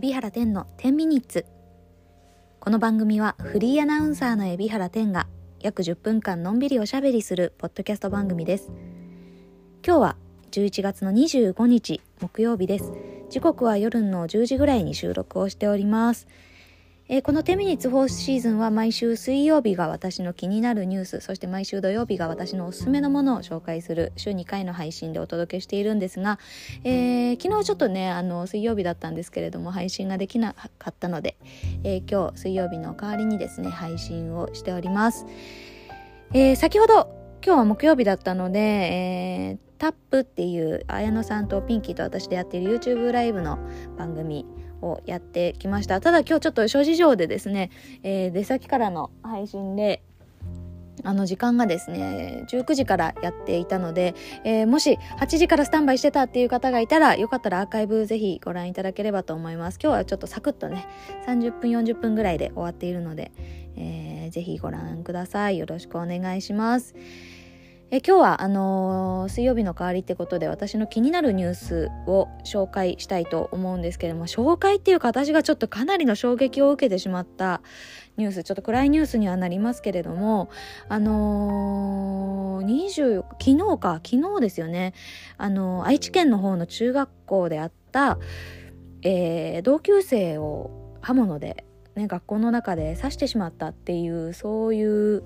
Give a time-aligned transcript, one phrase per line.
[0.00, 1.44] 海老原天の10ミニッツ。
[2.60, 5.26] この番組はフリーアナウンサーの海老原天が
[5.58, 8.70] 約10分間のんびりおしゃべりするポッドキャスト番組です。
[9.84, 10.16] 今日は
[10.52, 12.92] 11月の25日木曜日です。
[13.28, 16.28] 時刻は夜の10時ぐらいに収録をしております。
[17.10, 26.38] えー、この10ミニッツ4シーズンは毎週水曜日が私の気になるニュース、そして毎週土曜日が私のおすすめのものを紹介する週2回の配信でお届けしているんですが、
[26.84, 31.38] えー、昨日ちょっとね、あの、水曜日だったんですけれども、配信ができなかったので、
[31.82, 35.24] えー、今日水曜日の代わりにですね、配信をしております。
[36.34, 37.08] え先ほど、
[37.42, 43.58] 今日は木曜日だったので、えタップっていう綾野さんとピンキーと私でやっている YouTube ライブの
[43.96, 44.44] 番組
[44.82, 46.00] をやってきました。
[46.00, 47.70] ただ今日ちょっと諸事情でですね、
[48.02, 50.02] えー、出先からの配信で、
[51.04, 54.14] あの時間がですね、19時からやっていたので、
[54.44, 59.78] えー、もし8時からスタンバイしてたっていう方がいたら、よかったらアーカイブぜひご覧いただければと思います。
[59.82, 60.86] 今日はちょっとサクッとね、
[61.26, 63.32] 30分40分ぐらいで終わっているので、
[63.76, 65.58] えー、ぜひご覧ください。
[65.58, 66.94] よろしくお願いします。
[67.90, 77.62] え今日はあのー、水曜日の代わりってことで私の気になるニュースを紹介したいと思うんですけれども紹介っていうか私がちょっとかなりの衝撃を受けてしまった
[78.18, 80.50] ニュースちょっと暗いニュースにはなりますけれども
[80.90, 84.92] あのー、20昨日か昨日ですよね。
[85.38, 88.18] あのー、愛知県の方の中学校であった、
[89.00, 95.22] えー、同級生を刃物で、ね、学校の中で刺してしまったっていうそういう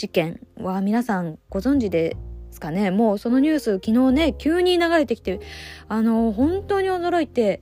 [0.00, 2.16] 事件は皆さんご存知で
[2.50, 2.90] すかね？
[2.90, 5.40] もうそのニュース昨日ね急に流れてきて
[5.88, 7.60] あの本当に驚いて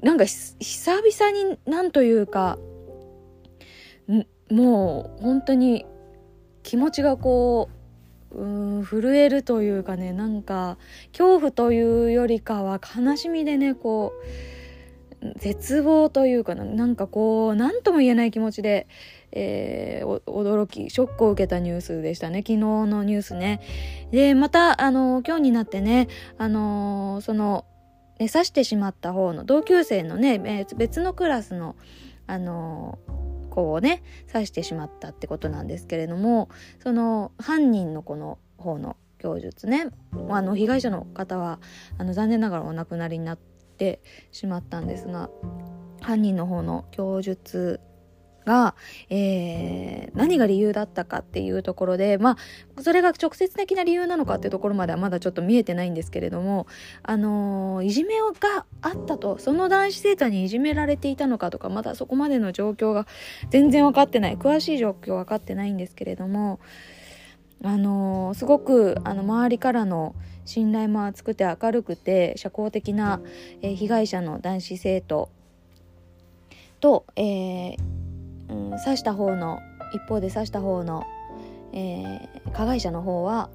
[0.00, 2.56] なんか久々になんというか
[4.48, 5.86] もう本当に
[6.62, 7.68] 気持ちがこ
[8.30, 10.78] ううん震えるというかねなんか
[11.10, 14.12] 恐怖というよりかは悲しみでねこ
[15.20, 18.86] う絶望というかなんかこう何とも言えない気持ちで
[19.36, 22.38] えー、驚き、ショックを受けたニュースでしたね。
[22.38, 23.60] 昨日のニュースね。
[24.12, 26.08] で、また、あの、今日になってね、
[26.38, 27.66] あの、その、
[28.20, 31.74] ね、刺してしまった方の同級生のね、別のクラスの、
[32.28, 32.98] あの、
[33.50, 34.02] 子をね、
[34.32, 36.48] 刺してしまったってことなんですけれども、
[36.80, 39.88] その、犯人の子の方の供述ね、
[40.30, 41.58] あの、被害者の方は、
[41.98, 45.28] あの、残念ながらお亡くなりになってしまったんですが、
[46.00, 47.80] 犯人の方の供述
[48.44, 48.74] が、
[49.10, 52.36] えー、何が理由だったかっていうところで、ま
[52.76, 56.66] あ、それが直接的な理由なのかっていうところまではまだちょっと見えてないんですけれども、
[57.02, 63.06] あのー、いじめがあったと、その男子生徒にいじめられていたのかとか、まだそこまでの状況が
[63.50, 66.60] 全然分かってない、詳しい状況分かってないんですけれども、
[67.62, 73.20] あのー、すごく、あの、周りからの信頼も厚くて明るくて、社交的な、
[73.62, 75.30] えー、被害者の男子生徒
[76.80, 77.78] と、えー、
[78.48, 79.60] うん、刺した方の
[79.92, 81.04] 一方で刺した方の、
[81.72, 83.50] えー、加害者の方は、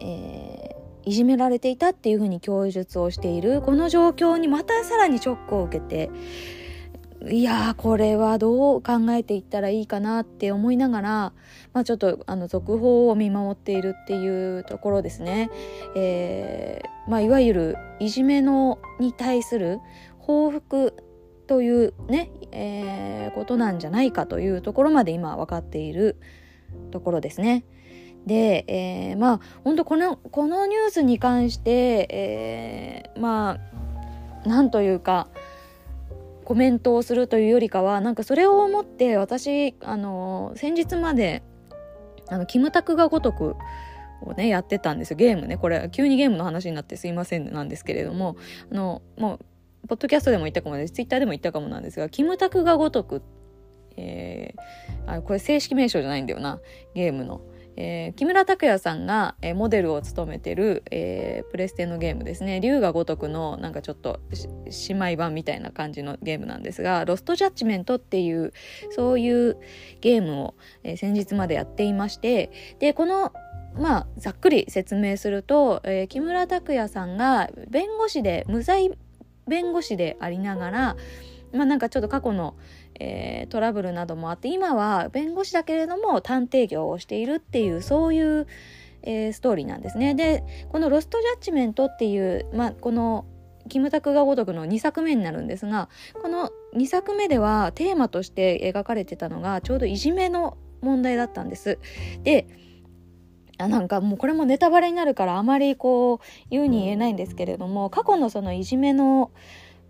[0.00, 6.10] えー、いじめられていたっていうふうに供述をしているこの状況にまたさらにショックを受けて
[7.28, 11.10] いやこれはどう考えていったらいいかなって思いながら、
[11.74, 15.50] まあ、ちょっとあの続報を見守っているっていうところですね。
[15.94, 19.80] えーまあ、いわゆるいじめのに対する
[20.18, 20.94] 報復
[21.50, 26.16] というね、えー、ことなんじゃないかというところまで今分かっている
[26.92, 27.64] ところですね。
[28.24, 33.58] で、えー、まあ本当このこのニュースに関して、えー、ま
[34.44, 35.26] あなんというか
[36.44, 41.42] コメントをするというよりかはなんかそれを思って私あの先日まで
[42.28, 43.56] あのキムタクが如く
[44.22, 48.36] をねやってたんですよゲームねこれ急にゲームの話になってすいませんなんですけれども
[48.70, 49.40] あのもう
[49.88, 50.92] ポッドキャストでも言ったかもです。
[50.92, 53.22] ツイッターでも言ったかもなんですが、キムタクがごとく、
[53.96, 56.60] えー、あ、これ正式名称じゃないんだよな、
[56.94, 57.40] ゲームの。
[57.76, 62.60] えー、木村拓哉さんが、えー、モデルを務めてる、えー、プレステのゲームですね。
[62.60, 64.20] 竜が如くのなんかちょっと
[64.88, 68.52] 姉妹版みたいな感じのゲームなんですが、ロストジャッジメントっていう、
[68.90, 69.56] そういう
[70.00, 72.50] ゲームを、えー、先日までやっていまして、
[72.80, 73.32] で、この
[73.74, 78.90] まあ、ざっくり説明すると、えー、木村拓哉さんが弁護士で無罪
[79.50, 80.96] 弁護士でありながら、
[81.52, 82.56] まあなんかちょっと過去の、
[82.98, 88.46] えー、トラブルなどもあって、今は弁護士だけれども探偵業をしているっていう、そういう、
[89.02, 90.14] えー、ストーリーなんですね。
[90.14, 93.26] で、このロストジャッジメントっていう、まあこの
[93.68, 95.88] キムタクが如くの2作目になるんですが、
[96.22, 101.78] この2作目ではテーマとして描かれてたのがちょうどいじめの問題だったんです。
[102.22, 102.46] で、
[103.60, 109.30] あなんかもうこれもネタバレになるからあまりこう言うに言えないんですけれども過去のそのいじめの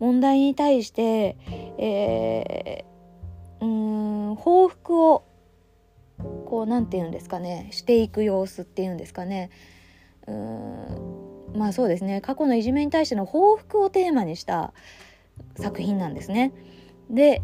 [0.01, 1.37] 問題に対して、
[1.79, 5.25] えー、うん報復を
[6.47, 9.51] こう何て言うんですかねしていく様子っていうんですかね
[10.27, 14.73] うんまあそうですね過去のいじめに対しての報復をテーマにした
[15.57, 16.53] 作品なんですね。
[17.09, 17.43] で、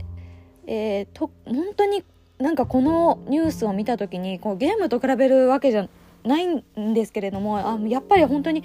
[0.66, 2.04] えー、と本当に
[2.38, 5.88] なんかこのニュースを見た時にこうゲームと比べるわけじゃ
[6.26, 8.62] ないんですけれどもあやっぱり本当に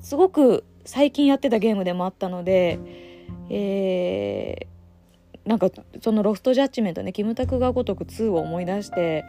[0.00, 2.78] すごく最近やってたゲームでもあったので、
[3.50, 5.68] えー、なんか
[6.00, 9.24] そのロストジャッジメントねキムタクが如く2を思い出して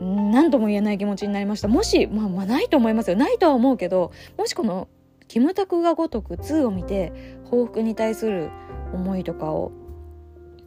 [0.00, 1.68] 何とも言えない気持ちになりました。
[1.68, 3.16] もし、まあ、まあないと思いますよ。
[3.16, 4.88] ないとは思うけどもしこの
[5.28, 7.12] キムタクが如く2を見て
[7.44, 8.50] 報復に対する
[8.92, 9.70] 思いとかを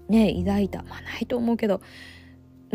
[0.07, 0.83] ね抱いた。
[0.83, 1.81] まあないと思うけど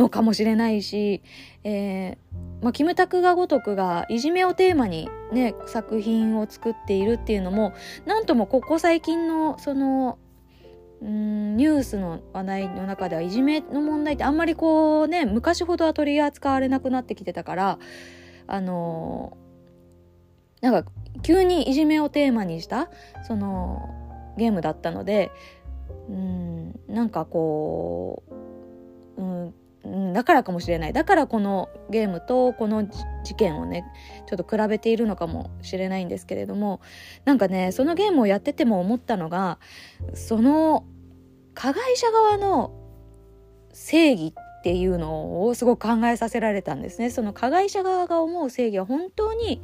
[0.00, 1.22] のかもしれないし、
[1.62, 7.74] えーまあ、キムタクが如くがいじめをテーマにね作品を作っているっていうのも
[8.06, 10.18] なんともここ最近のその
[11.02, 17.78] うんニュースの話題の中ではいじめの問題ってあんまりこうね昔ほどは取り扱われなくなってきてたから
[18.46, 20.90] あのー、なんか
[21.22, 22.90] 急にいじめをテーマにした
[23.26, 23.88] その
[24.36, 25.30] ゲームだったので
[26.08, 28.22] うんなんかこ
[29.16, 29.54] う、うん、
[30.12, 30.92] だからかもしれない。
[30.92, 32.86] だからこのゲームとこの
[33.24, 33.84] 事件をね
[34.26, 36.80] ちょっと比べているのかもしれないんですけれども
[37.24, 39.58] なんかねそのゲームをやってても思ったのが
[40.14, 40.84] その
[41.54, 42.72] 加害者側の
[43.72, 47.10] 正義っていうのをすごく考えさせられたんですね。
[47.10, 49.60] その加害者側が思う正義は本当に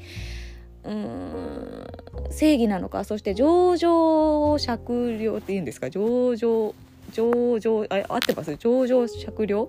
[0.85, 1.87] うーん
[2.31, 5.91] 正義なのかそして情状酌量っていうんですか？
[5.91, 6.75] 情状
[7.13, 8.57] 情状あ合ってます？
[8.57, 9.69] 情状酌量？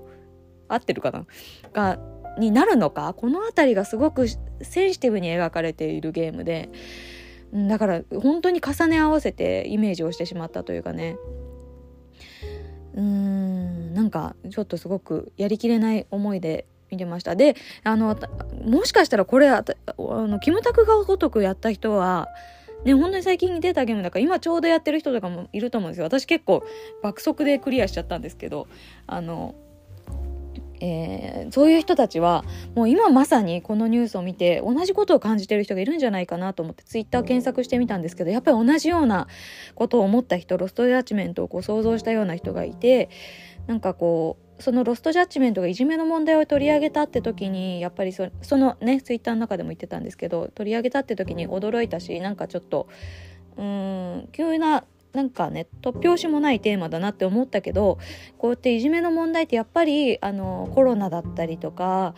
[0.67, 1.25] 合ってるかな？
[1.73, 1.99] が
[2.37, 3.13] になるのか？
[3.13, 6.69] この辺りがすごくセンシティブに描かれているゲームで。
[7.53, 11.15] だから本当に重ね合わせてイメージをしてしまったというかね。
[12.93, 17.37] うーんなんかちょっとすごくやりきれない思いで見てました。
[17.37, 17.55] で
[17.85, 18.17] あの
[18.65, 19.63] もしかしたらこれあ
[19.97, 22.27] のキムタクがごとくやった人は
[22.83, 26.05] ね、本当に最近出たゲームだから今ちょうどやってる人とかもいると思うんですよ。
[26.05, 26.63] 私結構
[27.01, 28.67] 爆速でクリアしちゃったんですけど
[29.07, 29.55] あの
[30.79, 32.43] えー、そういう人たちは
[32.75, 39.27] もう今まさにこのニュースを見て同じことを感じてる人がいるんじゃないかなと思ってツイッター検索してみたんですけどやっぱり同じような
[39.75, 43.09] ことを思った人ロストジャッジメントをこう想像したような人がいて
[43.65, 52.87] なんかこうそのロストジャッジメントがいじめの問題を取り上げたって時にやっぱりそそのねツイッターの中でも言ってたんですけど取り上げたって時に驚いたしなんかちょっと
[53.57, 54.83] うん急な
[55.17, 57.97] なんかね突拍子もないテーマだなって思ったけど
[58.37, 62.13] こうやっていじめの問題ってやっぱりあのコロナだったりとか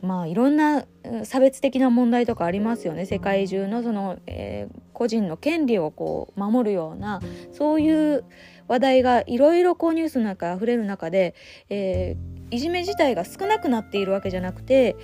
[0.00, 0.86] まあいろんな
[1.24, 3.04] 差別的な問題とかありますよね。
[3.04, 7.20] 世界中のその、えー、個人の権利をこう守るような
[7.52, 8.24] そういう
[8.66, 11.34] 話題がいろいろこうニュースの中溢れる中で、
[11.68, 14.96] えー、いじめ自体が少なくなっているわけじゃなくて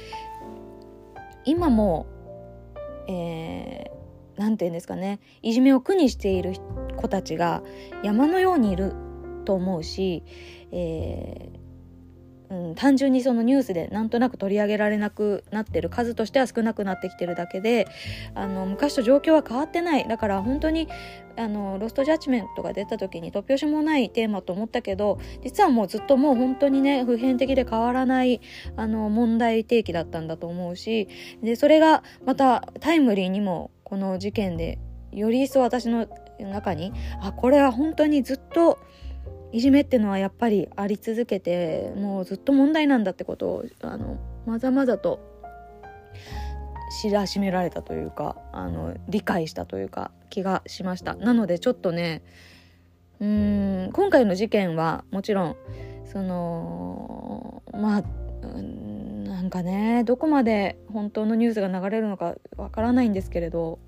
[1.45, 2.07] 今も、
[3.07, 3.91] え
[4.39, 6.55] 何て言うんですかねいじめを苦にしている
[6.99, 7.63] 子たちが
[8.03, 8.95] 山のようにいる
[9.45, 10.23] と思うし、
[10.73, 11.69] えー、
[12.51, 17.89] うん、単純にそのニュースでなんとなく取り上げられなくなってる数としては少なくなってきてるだけで
[18.35, 20.09] あの昔と状況は変わってない。
[20.09, 20.89] だから本当に
[21.37, 28.41] あのロストジャッジメントが出た時に突拍子もないテーマと思ったけど実はもうずっともう本当にね普遍的で変わらない
[28.77, 31.09] あの問題提起だったんだと思うし
[31.43, 34.81] でそれがまたタイムリーにもこの事件で
[35.13, 36.09] より一層私の
[36.47, 38.79] 中にあこれは本当にずっと
[39.53, 45.21] いじめってのはやっぱりあり続けてもうずっと問題なんだってことをあのまざまざと
[47.03, 51.15] 知らしめられたというかあの理解したというか気がしました。
[51.15, 52.23] なのでちょっとね
[53.21, 55.57] うん今回の事件はもちろん
[56.05, 58.03] そのまあ
[58.43, 63.79] なんかねどこまで本当のニュースが流れるのかわからないんですけれど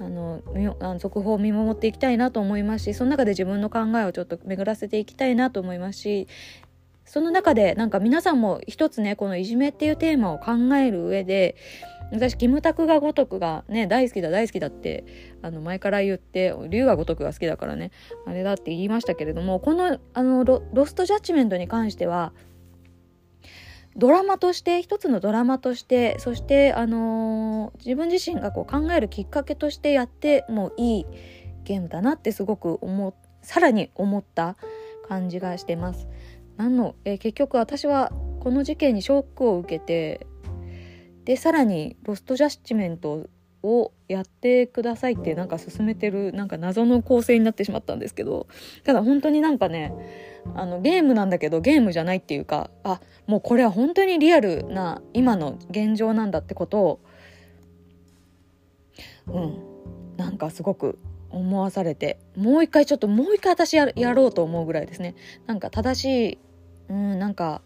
[0.00, 0.40] あの
[0.98, 6.26] 続報を見守っていきたいなと思いますしその中で自分の考えをちょっと巡らせていきたいなと思いますし
[7.04, 11.54] その中でなんか皆さんも一つねこのいじめっていうテーマを考える上で
[12.12, 15.04] 私キムタクが如くがね大好きだ大好きだって
[15.42, 17.90] あの前から言って龍が如くが好きだからね
[18.26, 22.32] あれだって言いましたけれどもこのあのロストジャッジメントに関しては
[24.00, 31.06] ドラマとして一つのドラマとしてそしてあのー、自分自身がこう考えるきっかけとしてやってもいい
[31.64, 34.56] ゲームだなってすごく思さらに思った
[35.06, 36.08] 感じがしてます。
[36.56, 40.26] 何の、えー、結局私はこの事件にショックを受けて
[41.24, 43.28] でさらにロストジャッジメント
[43.62, 48.46] をやってくださいってなんか進めてるなんか謎の構成になってしまったんですけど
[48.84, 49.92] ただ本当になんかね
[50.54, 57.00] あのゲームなんだけどゲームじゃないっていうかあもうこれは本当にリアルな今の現状なんだってことを
[59.26, 59.58] うん
[60.16, 60.98] なんかすごく
[61.30, 65.14] 思わされてもう一回ちょっともう一回私やろうと思うぐらいですね。
[65.46, 66.38] なんか正しい
[66.88, 67.62] うんなんか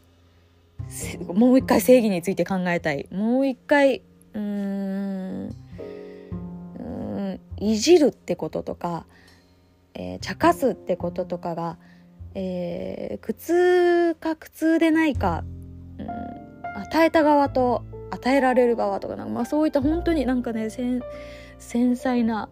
[1.32, 3.08] もう一回正義について考えたい。
[3.10, 4.02] もう一回
[4.34, 5.50] うー
[7.58, 9.06] いじるってこととか、
[9.94, 11.78] えー、茶化すってこととかが、
[12.34, 15.44] えー、苦痛か苦痛でないか、
[15.98, 21.02] うん、与えた側と与えられる側とかなんか、まあ、そういった本当になんかね繊
[21.58, 22.48] 細な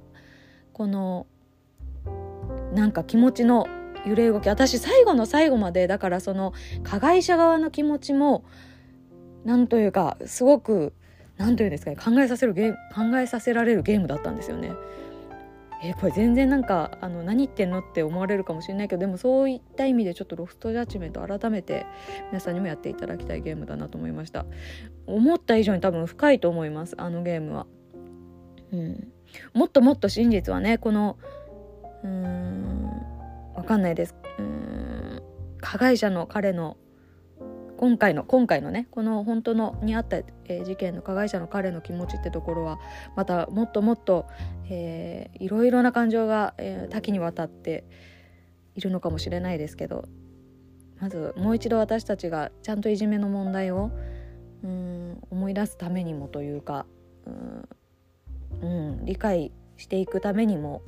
[0.73, 1.27] この
[2.73, 3.67] なんか気持ちの
[4.07, 8.45] 揺れ動き私最後の最後までだからその加害者側の気持ちも
[9.45, 10.93] なんというかすごく
[11.43, 14.73] 何というんですかね考えさせるゲ考えさせられるゲームだったんですよね。
[15.85, 21.87] えー、これ全然なんかあの何言ってんのって思われるかもしれないけどでもそういった意味でちょっとロフトジャッジメント改めて
[22.29, 24.47] 皆さんにもやっていただきたいゲームだなと思いました。
[25.07, 27.67] 思った以上に多分深いと思いますあのゲームは、
[28.73, 29.09] うん、
[29.55, 31.19] もっともっと真実はねこの
[32.05, 32.85] うーん
[33.57, 34.15] わかんないです。
[34.39, 35.23] うーん
[35.61, 36.77] 加害者の彼の
[37.83, 42.79] 今回の今回のねこの本当のにあった、えー、事件の加害者の彼の気持ちってところは
[43.17, 44.27] またもっともっと、
[44.71, 47.83] えー、いろいろな感情が、えー、多岐にわたって
[48.77, 50.05] いるのかもしれないですけど
[51.01, 53.91] まずもう一度私たちがちゃんといじめの問題を
[54.63, 56.87] うん思い出すためにもというか
[58.61, 60.83] うん、理解していくためにも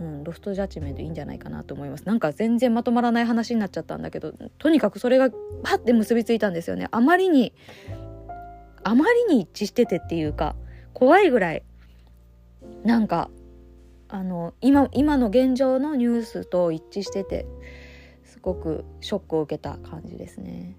[0.00, 2.04] うん、ロフトジャッジメントいいんじゃないかなと思います。
[2.04, 5.30] なんか全然まとまらない話になっちゃったんだけどとにかくそれが
[5.62, 6.88] パッて結びついたんですよね。
[6.90, 7.52] あまりに
[8.82, 10.56] あまりに一致しててっていうか
[10.92, 11.62] 怖いぐらい
[12.84, 13.30] なんか
[14.08, 17.46] あの今今の現状のニュースと一致してて
[18.24, 20.76] すごくショックを受けた感じですね。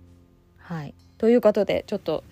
[0.57, 0.93] はい。
[1.17, 2.23] ということでちょっと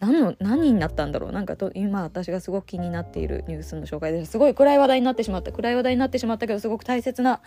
[0.00, 1.32] 何の何になったんだろう。
[1.32, 4.32] なんかと今私がすごく気になっているニュースの紹介です。
[4.32, 5.52] すごい暗い話題になってしまった。
[5.52, 7.40] 暗い話題になってしまったけどすごく大切な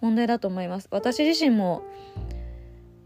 [0.00, 0.88] 問題だと思います。
[0.90, 1.82] 私自身も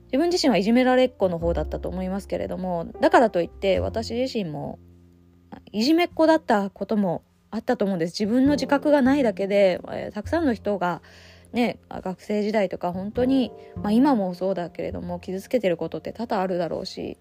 [0.06, 4.78] 自分自身はいじめられっ子の方だったと思いますけれどもだからといって私自身も
[5.72, 8.22] いじめっ子だったこともあったと思うんです。
[8.22, 11.02] 自分の自覚がないだけで、えー、たくさんの人が
[11.52, 17.18] ね学生時代とか本当に、まあ、今もそうだけれども傷つけてることって多々あるだろうし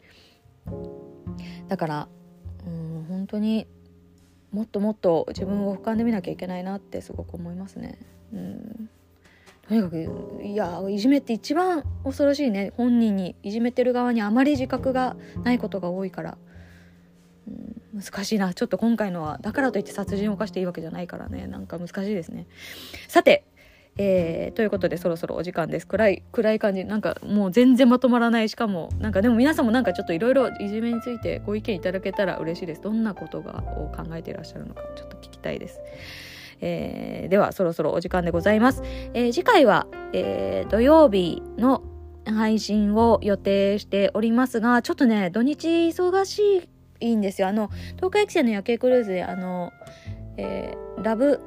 [1.71, 2.07] だから
[2.67, 3.65] うん本当に
[4.51, 7.97] もっともっと自分を俯瞰で見なきゃいけないなってすごく思いますね。
[8.33, 8.89] うん。
[9.69, 12.73] とにかくいやいじめって一番恐ろしいね。
[12.75, 16.37] 本人にいじめてる側にあまり自覚がないことが多いから、
[17.47, 17.51] う
[17.97, 18.53] ん、難しいな。
[18.53, 21.47] ちょっと今回のはだからといって殺人を犯していいわけじゃないからね。
[21.47, 22.47] なんか難しいですね。
[23.07, 23.45] さて
[23.97, 25.87] えー、ということでそろそろお時間です。
[25.87, 26.85] 暗い暗い感じ。
[26.85, 28.49] なんかもう全然まとまらない。
[28.49, 32.81] しかもなんかでも皆さんもなんかちょっといろいろいじめについてご意見いただけたら嬉しいです。
[32.81, 35.81] どんなことがを考えていらっしゃるのかちょっと聞きたいです、
[36.61, 38.81] えー、ではそろそろお時間でございます、
[39.13, 41.83] えー、次回は、え土曜日の
[42.25, 46.69] 配信を予定しておりますがちょっとね土日忙し
[46.99, 47.47] いんですよ。
[47.47, 49.71] あの東海汽船の夜景クルーズであの、
[50.37, 51.39] えラブ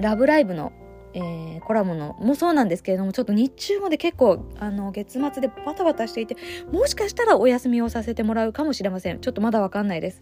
[0.00, 0.72] ラブライブの
[1.14, 6.36] えー、コラムのもそうなんですけれどもちょっと日中まで結構あの月末でバタバタしていて
[6.70, 9.20] もしかしたらお休みをさせてもらうかもしれません。
[9.20, 10.20] ちょっとまだわかんないです、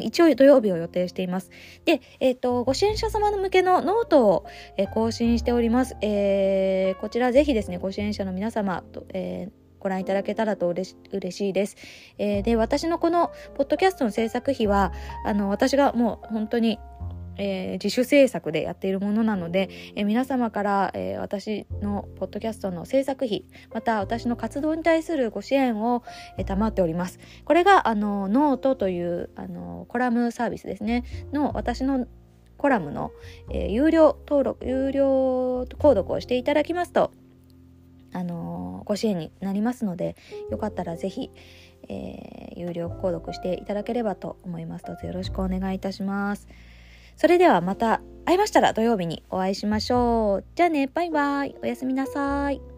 [0.00, 1.50] 一応土曜日を予定しています。
[1.84, 11.76] で、えっ、ー、とご支援者様向けのノートを、えー、更新しております、えー、こちらぜひですねご支援者の皆様と、えーご覧いただけたらと嬉し嬉しいです。
[12.16, 14.94] えー、で、私のこのポッドキャストの制作費は、
[15.26, 16.78] あの、私がもう本当に
[17.36, 26.02] えー、自主制作でやっているものなので、えー、皆様から、えー、私のポッドキャストの制作費また私の活動に対するご支援を、
[26.38, 27.18] えー、賜っております。
[27.44, 31.04] これがあのノートというあのコラムサービスですね。
[31.32, 32.06] の私の
[32.56, 33.12] コラムの、
[33.50, 37.12] えー、有料登録有料購読をしていただきますと
[38.14, 40.16] あのご支援になりますので
[40.50, 41.30] よかったらぜひ、
[41.88, 44.84] えー、有料購読していただければと思います。
[44.84, 46.48] どうぞよろしくお願いいたします。
[47.16, 50.44] それではまた会いましたら土曜日にお会いしましょう。
[50.54, 51.54] じゃあね、バイバイ。
[51.62, 52.73] おやすみなさい。